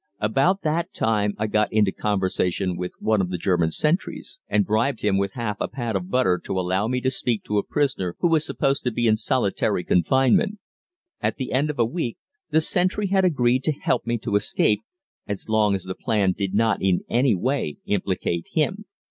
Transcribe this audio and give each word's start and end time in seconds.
About 0.19 0.63
that 0.63 0.91
time 0.95 1.35
I 1.37 1.45
got 1.45 1.71
into 1.71 1.91
conversation 1.91 2.75
with 2.75 2.93
one 2.97 3.21
of 3.21 3.29
the 3.29 3.37
German 3.37 3.69
sentries, 3.69 4.39
and 4.47 4.65
bribed 4.65 5.01
him 5.03 5.15
with 5.19 5.33
half 5.33 5.57
a 5.61 5.67
pat 5.67 5.95
of 5.95 6.09
butter 6.09 6.41
to 6.45 6.59
allow 6.59 6.87
me 6.87 6.99
to 7.01 7.11
speak 7.11 7.43
to 7.43 7.59
a 7.59 7.63
prisoner 7.63 8.15
who 8.17 8.27
was 8.27 8.43
supposed 8.43 8.83
to 8.85 8.91
be 8.91 9.05
in 9.05 9.15
solitary 9.15 9.83
confinement. 9.83 10.57
At 11.21 11.35
the 11.35 11.51
end 11.51 11.69
of 11.69 11.77
a 11.77 11.85
week 11.85 12.17
the 12.49 12.61
sentry 12.61 13.09
had 13.09 13.25
agreed 13.25 13.63
to 13.65 13.73
help 13.73 14.07
me 14.07 14.17
to 14.23 14.35
escape, 14.35 14.79
as 15.27 15.47
long 15.47 15.75
as 15.75 15.83
the 15.83 15.93
plan 15.93 16.31
did 16.35 16.55
not 16.55 16.79
in 16.81 17.01
any 17.07 17.35
way 17.35 17.77
implicate 17.85 18.47
him. 18.53 18.85